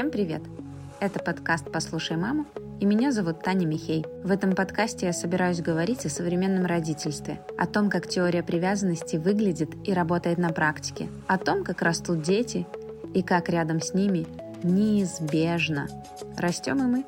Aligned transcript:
Всем 0.00 0.10
привет! 0.10 0.40
Это 0.98 1.22
подкаст 1.22 1.70
«Послушай 1.70 2.16
маму» 2.16 2.46
и 2.80 2.86
меня 2.86 3.12
зовут 3.12 3.42
Таня 3.42 3.66
Михей. 3.66 4.06
В 4.24 4.30
этом 4.30 4.54
подкасте 4.54 5.04
я 5.04 5.12
собираюсь 5.12 5.60
говорить 5.60 6.06
о 6.06 6.08
современном 6.08 6.64
родительстве, 6.64 7.44
о 7.58 7.66
том, 7.66 7.90
как 7.90 8.08
теория 8.08 8.42
привязанности 8.42 9.16
выглядит 9.16 9.68
и 9.86 9.92
работает 9.92 10.38
на 10.38 10.54
практике, 10.54 11.10
о 11.26 11.36
том, 11.36 11.64
как 11.64 11.82
растут 11.82 12.22
дети 12.22 12.66
и 13.12 13.22
как 13.22 13.50
рядом 13.50 13.82
с 13.82 13.92
ними 13.92 14.26
неизбежно 14.62 15.86
растем 16.38 16.78
и 16.78 16.86
мы. 16.86 17.04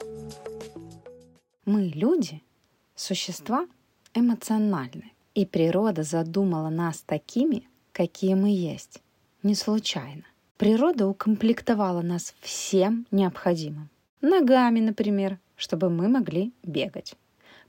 Мы, 1.64 1.84
люди, 1.95 2.43
существа 2.95 3.66
эмоциональны, 4.12 5.12
и 5.34 5.46
природа 5.46 6.02
задумала 6.02 6.68
нас 6.68 7.00
такими, 7.00 7.66
какие 7.93 8.34
мы 8.34 8.50
есть, 8.50 9.00
не 9.43 9.54
случайно. 9.54 10.24
Природа 10.62 11.09
укомплектовала 11.09 12.02
нас 12.02 12.37
всем 12.41 13.05
необходимым. 13.11 13.91
Ногами, 14.21 14.79
например, 14.79 15.41
чтобы 15.57 15.91
мы 15.91 16.07
могли 16.07 16.52
бегать. 16.62 17.16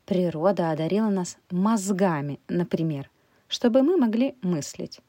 Природа 0.06 0.70
одарила 0.70 1.10
нас 1.10 1.38
мозгами, 1.50 2.40
например, 2.48 3.10
чтобы 3.48 3.82
мы 3.82 3.98
могли 3.98 4.36
мыслить. 4.44 5.00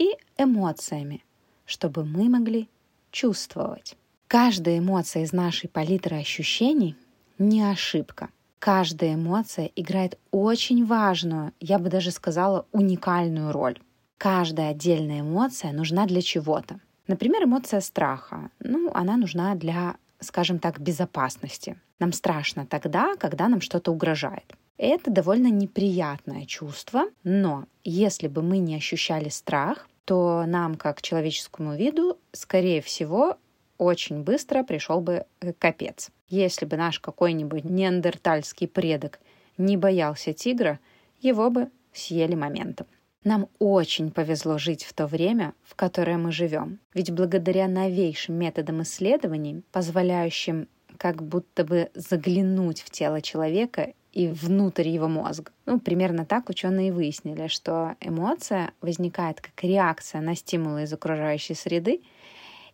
И 0.00 0.16
эмоциями, 0.36 1.22
чтобы 1.64 2.04
мы 2.04 2.28
могли 2.28 2.68
чувствовать. 3.12 3.96
Каждая 4.26 4.80
эмоция 4.80 5.22
из 5.22 5.32
нашей 5.32 5.68
палитры 5.68 6.16
ощущений 6.16 6.96
не 7.38 7.62
ошибка. 7.62 8.30
Каждая 8.58 9.14
эмоция 9.14 9.70
играет 9.76 10.18
очень 10.32 10.84
важную, 10.84 11.52
я 11.60 11.78
бы 11.78 11.88
даже 11.88 12.10
сказала, 12.10 12.66
уникальную 12.72 13.52
роль. 13.52 13.78
Каждая 14.16 14.70
отдельная 14.70 15.20
эмоция 15.20 15.70
нужна 15.70 16.04
для 16.06 16.20
чего-то. 16.20 16.80
Например, 17.08 17.44
эмоция 17.44 17.80
страха. 17.80 18.50
Ну, 18.60 18.90
она 18.94 19.16
нужна 19.16 19.54
для, 19.54 19.96
скажем 20.20 20.58
так, 20.58 20.78
безопасности. 20.78 21.80
Нам 21.98 22.12
страшно 22.12 22.66
тогда, 22.66 23.16
когда 23.16 23.48
нам 23.48 23.60
что-то 23.60 23.90
угрожает. 23.90 24.54
Это 24.76 25.10
довольно 25.10 25.48
неприятное 25.48 26.44
чувство, 26.44 27.06
но 27.24 27.64
если 27.82 28.28
бы 28.28 28.42
мы 28.42 28.58
не 28.58 28.76
ощущали 28.76 29.28
страх, 29.30 29.88
то 30.04 30.44
нам, 30.46 30.76
как 30.76 31.02
человеческому 31.02 31.74
виду, 31.74 32.18
скорее 32.32 32.80
всего, 32.80 33.38
очень 33.78 34.22
быстро 34.22 34.62
пришел 34.62 35.00
бы 35.00 35.24
э, 35.40 35.52
капец. 35.52 36.10
Если 36.28 36.66
бы 36.66 36.76
наш 36.76 37.00
какой-нибудь 37.00 37.64
неандертальский 37.64 38.68
предок 38.68 39.18
не 39.56 39.76
боялся 39.76 40.32
тигра, 40.32 40.78
его 41.20 41.50
бы 41.50 41.70
съели 41.92 42.34
моментом. 42.34 42.86
Нам 43.24 43.48
очень 43.58 44.10
повезло 44.10 44.58
жить 44.58 44.84
в 44.84 44.92
то 44.92 45.06
время, 45.06 45.54
в 45.64 45.74
которое 45.74 46.16
мы 46.18 46.30
живем. 46.30 46.78
Ведь 46.94 47.10
благодаря 47.10 47.66
новейшим 47.66 48.36
методам 48.36 48.82
исследований, 48.82 49.62
позволяющим 49.72 50.68
как 50.98 51.22
будто 51.22 51.64
бы 51.64 51.90
заглянуть 51.94 52.80
в 52.80 52.90
тело 52.90 53.20
человека 53.20 53.92
и 54.12 54.28
внутрь 54.28 54.88
его 54.88 55.08
мозга. 55.08 55.52
Ну, 55.66 55.78
примерно 55.78 56.24
так 56.24 56.48
ученые 56.48 56.92
выяснили, 56.92 57.46
что 57.46 57.96
эмоция 58.00 58.72
возникает 58.80 59.40
как 59.40 59.62
реакция 59.62 60.20
на 60.20 60.34
стимулы 60.34 60.84
из 60.84 60.92
окружающей 60.92 61.54
среды, 61.54 62.02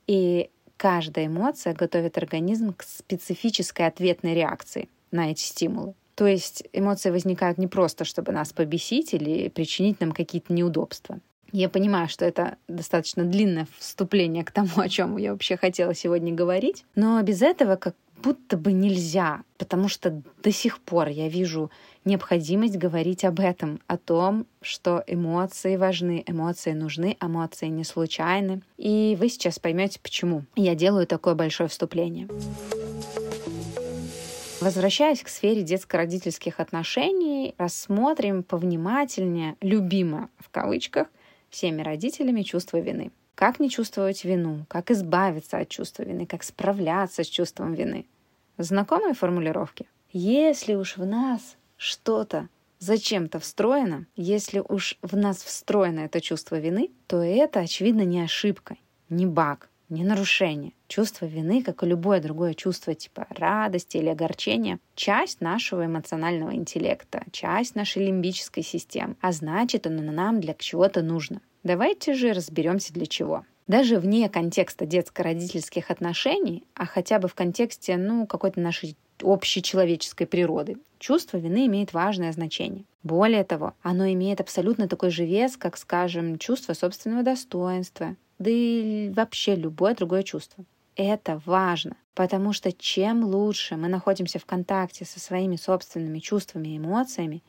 и 0.06 0.50
каждая 0.76 1.26
эмоция 1.26 1.74
готовит 1.74 2.16
организм 2.18 2.72
к 2.74 2.82
специфической 2.82 3.86
ответной 3.86 4.34
реакции 4.34 4.88
на 5.10 5.30
эти 5.30 5.42
стимулы. 5.42 5.94
То 6.14 6.26
есть 6.26 6.64
эмоции 6.72 7.10
возникают 7.10 7.58
не 7.58 7.66
просто, 7.66 8.04
чтобы 8.04 8.32
нас 8.32 8.52
побесить 8.52 9.14
или 9.14 9.48
причинить 9.48 10.00
нам 10.00 10.12
какие-то 10.12 10.52
неудобства. 10.52 11.18
Я 11.52 11.68
понимаю, 11.68 12.08
что 12.08 12.24
это 12.24 12.56
достаточно 12.66 13.24
длинное 13.24 13.68
вступление 13.78 14.44
к 14.44 14.50
тому, 14.50 14.70
о 14.76 14.88
чем 14.88 15.16
я 15.16 15.32
вообще 15.32 15.56
хотела 15.56 15.94
сегодня 15.94 16.34
говорить, 16.34 16.84
но 16.96 17.22
без 17.22 17.42
этого 17.42 17.76
как 17.76 17.94
будто 18.24 18.56
бы 18.56 18.72
нельзя, 18.72 19.42
потому 19.58 19.88
что 19.88 20.22
до 20.42 20.50
сих 20.50 20.80
пор 20.80 21.08
я 21.08 21.28
вижу 21.28 21.70
необходимость 22.04 22.76
говорить 22.76 23.24
об 23.24 23.38
этом, 23.38 23.80
о 23.86 23.98
том, 23.98 24.46
что 24.62 25.04
эмоции 25.06 25.76
важны, 25.76 26.24
эмоции 26.26 26.72
нужны, 26.72 27.16
эмоции 27.20 27.66
не 27.66 27.84
случайны. 27.84 28.62
И 28.78 29.16
вы 29.20 29.28
сейчас 29.28 29.58
поймете, 29.58 30.00
почему 30.02 30.44
я 30.56 30.74
делаю 30.74 31.06
такое 31.06 31.34
большое 31.34 31.68
вступление. 31.68 32.26
Возвращаясь 34.64 35.22
к 35.22 35.28
сфере 35.28 35.62
детско-родительских 35.62 36.58
отношений, 36.58 37.54
рассмотрим 37.58 38.42
повнимательнее 38.42 39.56
любимое 39.60 40.30
в 40.38 40.48
кавычках 40.48 41.08
всеми 41.50 41.82
родителями 41.82 42.40
чувство 42.40 42.78
вины. 42.78 43.12
Как 43.34 43.60
не 43.60 43.68
чувствовать 43.68 44.24
вину, 44.24 44.64
как 44.68 44.90
избавиться 44.90 45.58
от 45.58 45.68
чувства 45.68 46.04
вины, 46.04 46.24
как 46.24 46.42
справляться 46.42 47.24
с 47.24 47.26
чувством 47.26 47.74
вины. 47.74 48.06
Знакомые 48.56 49.12
формулировки? 49.12 49.84
Если 50.14 50.72
уж 50.72 50.96
в 50.96 51.04
нас 51.04 51.58
что-то 51.76 52.48
зачем-то 52.78 53.40
встроено, 53.40 54.06
если 54.16 54.62
уж 54.66 54.96
в 55.02 55.14
нас 55.14 55.42
встроено 55.42 56.00
это 56.00 56.22
чувство 56.22 56.58
вины, 56.58 56.90
то 57.06 57.22
это, 57.22 57.60
очевидно, 57.60 58.06
не 58.06 58.22
ошибка, 58.22 58.78
не 59.10 59.26
баг, 59.26 59.68
не 59.94 60.04
нарушение. 60.04 60.72
Чувство 60.88 61.26
вины, 61.26 61.62
как 61.62 61.82
и 61.82 61.86
любое 61.86 62.20
другое 62.20 62.54
чувство 62.54 62.94
типа 62.94 63.26
радости 63.30 63.96
или 63.96 64.08
огорчения, 64.08 64.78
часть 64.94 65.40
нашего 65.40 65.86
эмоционального 65.86 66.54
интеллекта, 66.54 67.24
часть 67.32 67.74
нашей 67.74 68.06
лимбической 68.06 68.62
системы, 68.62 69.16
а 69.20 69.32
значит, 69.32 69.86
оно 69.86 70.02
нам 70.12 70.40
для 70.40 70.54
чего-то 70.54 71.02
нужно. 71.02 71.40
Давайте 71.62 72.14
же 72.14 72.32
разберемся 72.32 72.92
для 72.92 73.06
чего. 73.06 73.44
Даже 73.66 73.98
вне 73.98 74.28
контекста 74.28 74.84
детско-родительских 74.84 75.90
отношений, 75.90 76.64
а 76.74 76.84
хотя 76.84 77.18
бы 77.18 77.28
в 77.28 77.34
контексте 77.34 77.96
ну, 77.96 78.26
какой-то 78.26 78.60
нашей 78.60 78.96
общечеловеческой 79.22 80.26
природы, 80.26 80.76
чувство 80.98 81.38
вины 81.38 81.66
имеет 81.66 81.94
важное 81.94 82.32
значение. 82.32 82.84
Более 83.02 83.44
того, 83.44 83.74
оно 83.82 84.06
имеет 84.12 84.40
абсолютно 84.40 84.88
такой 84.88 85.10
же 85.10 85.24
вес, 85.24 85.56
как, 85.56 85.76
скажем, 85.76 86.38
чувство 86.38 86.74
собственного 86.74 87.22
достоинства, 87.22 88.16
да 88.38 88.50
и 88.50 89.10
вообще 89.14 89.54
любое 89.54 89.94
другое 89.94 90.22
чувство. 90.22 90.64
Это 90.96 91.40
важно, 91.44 91.96
потому 92.14 92.52
что 92.52 92.72
чем 92.72 93.24
лучше 93.24 93.76
мы 93.76 93.88
находимся 93.88 94.38
в 94.38 94.46
контакте 94.46 95.04
со 95.04 95.18
своими 95.18 95.56
собственными 95.56 96.20
чувствами 96.20 96.68
и 96.68 96.78
эмоциями, 96.78 97.42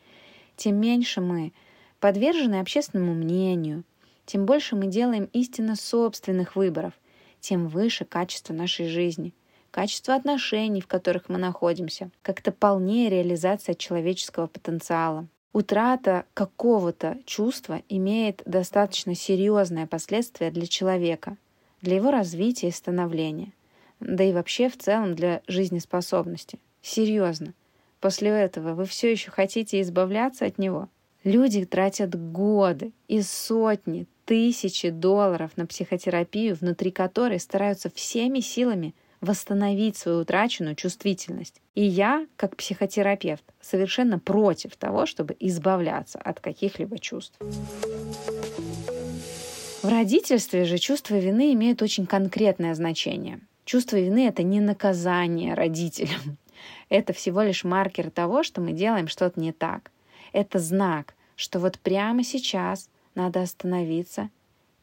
тем 0.56 0.78
меньше 0.78 1.22
мы 1.22 1.54
подвержены 2.00 2.60
общественному 2.60 3.14
мнению, 3.14 3.84
тем 4.26 4.46
больше 4.46 4.76
мы 4.76 4.88
делаем 4.88 5.30
истинно 5.34 5.76
собственных 5.76 6.56
выборов, 6.56 6.94
тем 7.40 7.68
выше 7.68 8.06
качество 8.06 8.54
нашей 8.54 8.88
жизни, 8.88 9.34
качество 9.70 10.16
отношений, 10.16 10.82
в 10.82 10.88
которых 10.88 11.30
мы 11.30 11.38
находимся, 11.38 12.10
как-то 12.24 12.52
полнее 12.52 13.10
реализация 13.10 13.76
человеческого 13.76 14.48
потенциала. 14.48 15.28
Утрата 15.56 16.26
какого-то 16.34 17.18
чувства 17.26 17.82
имеет 17.88 18.42
достаточно 18.46 19.16
серьезные 19.16 19.88
последствия 19.88 20.52
для 20.52 20.68
человека, 20.68 21.38
для 21.82 21.96
его 21.96 22.12
развития 22.12 22.68
и 22.68 22.72
становления, 22.72 23.54
да 24.02 24.26
и 24.26 24.34
вообще 24.34 24.68
в 24.68 24.78
целом 24.78 25.16
для 25.16 25.42
жизнеспособности. 25.48 26.60
Серьезно. 26.82 27.54
После 28.02 28.32
этого 28.32 28.74
вы 28.74 28.84
все 28.84 29.10
еще 29.10 29.32
хотите 29.32 29.80
избавляться 29.80 30.44
от 30.44 30.58
него? 30.58 30.90
Люди 31.24 31.64
тратят 31.64 32.22
годы 32.34 32.92
и 33.08 33.22
сотни, 33.22 34.08
тысячи 34.26 34.90
долларов 34.90 35.52
на 35.56 35.66
психотерапию, 35.66 36.56
внутри 36.56 36.92
которой 36.92 37.40
стараются 37.40 37.90
всеми 37.90 38.42
силами– 38.42 38.94
восстановить 39.26 39.98
свою 39.98 40.20
утраченную 40.20 40.76
чувствительность. 40.76 41.62
И 41.74 41.84
я, 41.84 42.26
как 42.38 42.56
психотерапевт, 42.56 43.44
совершенно 43.60 44.20
против 44.20 44.78
того, 44.78 45.06
чтобы 45.06 45.36
избавляться 45.40 46.20
от 46.20 46.40
каких-либо 46.40 47.00
чувств. 47.00 47.38
В 49.82 49.88
родительстве 49.88 50.66
же 50.66 50.78
чувство 50.78 51.16
вины 51.16 51.54
имеет 51.54 51.82
очень 51.82 52.06
конкретное 52.06 52.74
значение. 52.74 53.40
Чувство 53.66 53.98
вины— 53.98 54.28
это 54.30 54.44
не 54.44 54.60
наказание 54.60 55.54
родителям. 55.54 56.38
Это 56.90 57.14
всего 57.14 57.42
лишь 57.42 57.64
маркер 57.64 58.10
того, 58.12 58.44
что 58.44 58.62
мы 58.62 58.72
делаем 58.72 59.08
что-то 59.08 59.40
не 59.40 59.52
так. 59.52 59.92
Это 60.34 60.60
знак, 60.60 61.16
что 61.36 61.60
вот 61.60 61.80
прямо 61.80 62.24
сейчас 62.24 62.90
надо 63.16 63.42
остановиться 63.42 64.30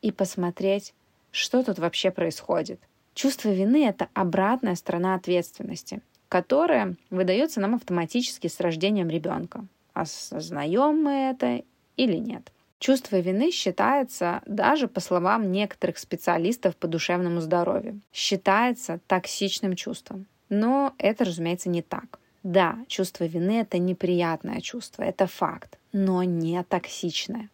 и 0.03 0.11
посмотреть, 0.11 0.95
что 1.31 1.63
тут 1.63 1.79
вообще 1.79 2.11
происходит. 2.11 2.81
Чувство 3.15 3.51
вины— 3.51 3.87
это 3.89 4.09
обратная 4.15 4.75
сторона 4.75 5.15
ответственности, 5.15 6.01
которая 6.29 6.97
выдается 7.11 7.61
нам 7.61 7.75
автоматически 7.75 8.49
с 8.49 8.59
рождением 8.61 9.09
ребенка. 9.09 9.67
Осознаем 9.93 11.03
мы 11.03 11.13
это 11.31 11.63
или 11.97 12.17
нет. 12.17 12.51
Чувство 12.79 13.21
вины 13.21 13.53
считается, 13.53 14.43
даже 14.45 14.89
по 14.89 14.99
словам 14.99 15.53
некоторых 15.53 15.99
специалистов 15.99 16.75
по 16.75 16.89
душевному 16.89 17.41
здоровью, 17.41 18.01
считается 18.13 18.99
токсичным 19.07 19.77
чувством. 19.77 20.27
Но 20.49 20.93
это, 20.99 21.25
разумеется, 21.25 21.69
не 21.69 21.83
так. 21.83 22.19
Да, 22.43 22.79
чувство 22.89 23.25
вины— 23.25 23.61
это 23.61 23.79
неприятное 23.79 24.61
чувство, 24.61 25.05
это 25.05 25.29
факт, 25.29 25.79
но 25.93 26.25
не 26.25 26.61
токсичное. 26.65 27.51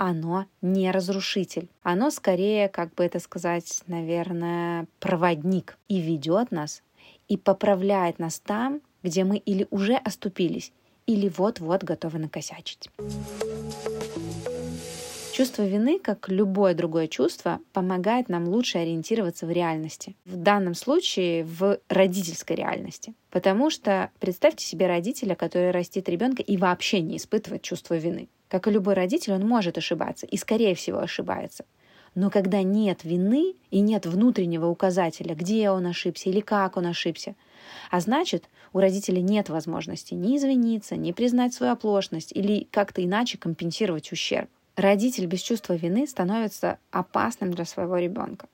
Оно 0.00 0.46
не 0.62 0.90
разрушитель. 0.90 1.68
Оно 1.82 2.10
скорее, 2.10 2.70
как 2.70 2.94
бы 2.94 3.04
это 3.04 3.20
сказать, 3.20 3.82
наверное, 3.86 4.86
проводник 4.98 5.76
и 5.88 6.00
ведет 6.00 6.50
нас, 6.50 6.82
и 7.28 7.36
поправляет 7.36 8.18
нас 8.18 8.40
там, 8.40 8.80
где 9.02 9.24
мы 9.24 9.36
или 9.36 9.66
уже 9.68 9.96
оступились, 9.96 10.72
или 11.06 11.28
вот-вот 11.28 11.84
готовы 11.84 12.18
накосячить. 12.18 12.88
Чувство 15.34 15.66
вины, 15.66 15.98
как 15.98 16.30
любое 16.30 16.72
другое 16.72 17.06
чувство, 17.06 17.60
помогает 17.74 18.30
нам 18.30 18.48
лучше 18.48 18.78
ориентироваться 18.78 19.44
в 19.44 19.50
реальности. 19.50 20.16
В 20.24 20.36
данном 20.36 20.74
случае 20.74 21.44
в 21.44 21.78
родительской 21.90 22.56
реальности. 22.56 23.12
Потому 23.30 23.68
что 23.68 24.10
представьте 24.18 24.64
себе 24.64 24.86
родителя, 24.86 25.34
который 25.34 25.72
растит 25.72 26.08
ребенка 26.08 26.42
и 26.42 26.56
вообще 26.56 27.02
не 27.02 27.18
испытывает 27.18 27.60
чувство 27.60 27.98
вины. 27.98 28.30
Как 28.50 28.66
и 28.66 28.70
любой 28.70 28.94
родитель, 28.94 29.32
он 29.32 29.46
может 29.46 29.78
ошибаться 29.78 30.26
и, 30.26 30.36
скорее 30.36 30.74
всего, 30.74 30.98
ошибается. 30.98 31.64
Но 32.16 32.30
когда 32.30 32.62
нет 32.62 33.04
вины 33.04 33.54
и 33.70 33.78
нет 33.78 34.06
внутреннего 34.06 34.66
указателя, 34.66 35.36
где 35.36 35.70
он 35.70 35.86
ошибся 35.86 36.28
или 36.28 36.40
как 36.40 36.76
он 36.76 36.86
ошибся, 36.86 37.36
а 37.92 38.00
значит, 38.00 38.48
у 38.72 38.80
родителя 38.80 39.20
нет 39.20 39.48
возможности 39.48 40.14
ни 40.14 40.36
извиниться, 40.36 40.96
ни 40.96 41.12
признать 41.12 41.54
свою 41.54 41.72
оплошность 41.72 42.32
или 42.32 42.66
как-то 42.72 43.04
иначе 43.04 43.38
компенсировать 43.38 44.10
ущерб. 44.10 44.50
Родитель 44.74 45.26
без 45.26 45.40
чувства 45.40 45.74
вины 45.74 46.08
становится 46.08 46.78
опасным 46.90 47.52
для 47.52 47.64
своего 47.64 47.98
ребенка, 47.98 48.48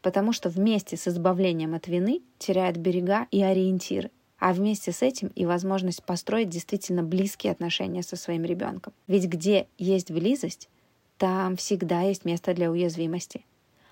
потому 0.00 0.32
что 0.32 0.48
вместе 0.48 0.96
с 0.96 1.06
избавлением 1.08 1.74
от 1.74 1.88
вины 1.88 2.22
теряет 2.38 2.78
берега 2.78 3.26
и 3.30 3.42
ориентиры, 3.42 4.10
а 4.42 4.52
вместе 4.52 4.90
с 4.90 5.02
этим 5.02 5.28
и 5.36 5.46
возможность 5.46 6.02
построить 6.02 6.48
действительно 6.48 7.04
близкие 7.04 7.52
отношения 7.52 8.02
со 8.02 8.16
своим 8.16 8.44
ребенком. 8.44 8.92
Ведь 9.06 9.26
где 9.26 9.68
есть 9.78 10.10
близость, 10.10 10.68
там 11.16 11.54
всегда 11.54 12.00
есть 12.00 12.24
место 12.24 12.52
для 12.52 12.68
уязвимости. 12.68 13.44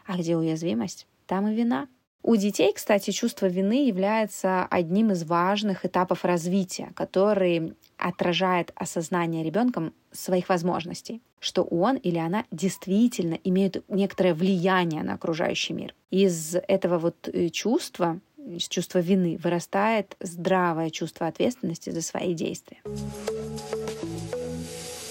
А 0.06 0.16
где 0.16 0.36
уязвимость, 0.36 1.06
там 1.28 1.46
и 1.46 1.54
вина. 1.54 1.86
У 2.24 2.34
детей, 2.34 2.72
кстати, 2.72 3.12
чувство 3.12 3.46
вины 3.46 3.86
является 3.86 4.66
одним 4.66 5.12
из 5.12 5.22
важных 5.22 5.86
этапов 5.86 6.24
развития, 6.24 6.90
который 6.96 7.76
отражает 7.96 8.72
осознание 8.74 9.44
ребенком 9.44 9.94
своих 10.10 10.48
возможностей, 10.48 11.22
что 11.38 11.62
он 11.62 11.96
или 11.96 12.18
она 12.18 12.44
действительно 12.50 13.38
имеют 13.44 13.84
некоторое 13.88 14.34
влияние 14.34 15.04
на 15.04 15.14
окружающий 15.14 15.74
мир. 15.74 15.94
Из 16.10 16.56
этого 16.56 16.98
вот 16.98 17.28
э, 17.32 17.50
чувства, 17.50 18.18
из 18.46 18.68
чувства 18.68 18.98
вины 18.98 19.38
вырастает 19.42 20.16
здравое 20.20 20.90
чувство 20.90 21.26
ответственности 21.26 21.90
за 21.90 22.02
свои 22.02 22.34
действия. 22.34 22.78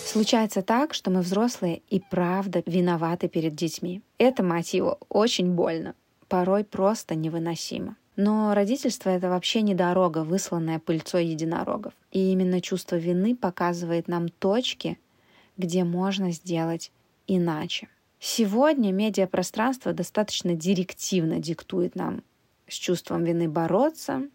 Случается 0.05 0.61
так, 0.61 0.93
что 0.93 1.11
мы 1.11 1.21
взрослые 1.21 1.81
и 1.89 1.99
правда 1.99 2.63
виноваты 2.65 3.27
перед 3.27 3.55
детьми. 3.55 4.01
Это, 4.17 4.41
мать 4.43 4.73
его, 4.73 4.97
очень 5.07 5.51
больно 5.51 5.93
порой 6.29 6.63
просто 6.63 7.15
невыносимо. 7.15 7.97
Но 8.15 8.53
родительство— 8.53 9.09
это 9.11 9.29
вообще 9.29 9.61
не 9.61 9.73
дорога, 9.73 10.23
высланная 10.23 10.79
пыльцой 10.79 11.25
единорогов. 11.25 11.93
И 12.11 12.31
именно 12.31 12.61
чувство 12.61 12.95
вины 12.95 13.35
показывает 13.35 14.07
нам 14.07 14.29
точки, 14.29 14.97
где 15.57 15.83
можно 15.83 16.31
сделать 16.31 16.91
иначе. 17.27 17.87
Сегодня 18.19 18.91
медиапространство 18.91 19.93
достаточно 19.93 20.53
директивно 20.53 21.39
диктует 21.39 21.95
нам 21.95 22.23
с 22.69 22.73
чувством 22.73 23.23
вины 23.23 23.49
бороться 23.49 24.27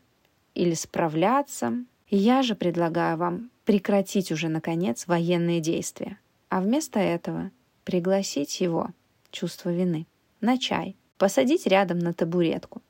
или 0.55 0.75
справляться. 0.75 1.85
Я 2.09 2.43
же 2.43 2.55
предлагаю 2.55 3.17
вам 3.17 3.51
прекратить 3.65 4.31
уже, 4.31 4.49
наконец, 4.49 5.07
военные 5.07 5.61
действия, 5.61 6.19
а 6.49 6.61
вместо 6.61 6.99
этого 6.99 7.51
пригласить 7.85 8.61
его, 8.61 8.91
чувство 9.31 9.71
вины, 9.71 10.07
на 10.41 10.59
чай– 10.59 10.97
посадить 11.19 11.67
рядом 11.67 11.99
на 11.99 12.13
табуретку 12.13 12.83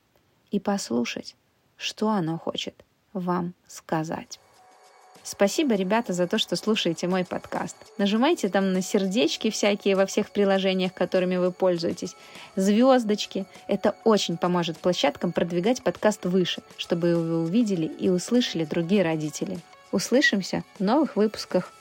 и 0.51 0.59
послушать, 0.59 1.35
что 1.77 2.09
оно 2.09 2.37
хочет 2.37 2.83
вам 3.13 3.53
сказать. 3.67 4.39
Спасибо, 5.25 5.73
ребята, 5.73 6.13
за 6.13 6.27
то, 6.27 6.37
что 6.37 6.55
слушаете 6.55 7.07
мой 7.07 7.25
подкаст. 7.25 7.75
Нажимайте 7.97 8.47
там 8.47 8.73
на 8.73 8.83
сердечки 8.83 9.49
всякие 9.49 9.95
во 9.95 10.05
всех 10.05 10.29
приложениях, 10.29 10.93
которыми 10.93 11.37
вы 11.37 11.51
пользуетесь, 11.51 12.15
звездочки. 12.55 13.47
Это 13.67 13.95
очень 14.03 14.37
поможет 14.37 14.77
площадкам 14.77 15.31
продвигать 15.31 15.81
подкаст 15.81 16.25
выше, 16.25 16.61
чтобы 16.77 17.15
вы 17.15 17.41
увидели 17.41 17.87
и 17.87 18.07
услышали 18.07 18.65
другие 18.65 19.01
родители. 19.01 19.57
Услышимся 19.91 20.63
в 20.77 20.83
новых 20.83 21.15
выпусках. 21.15 21.73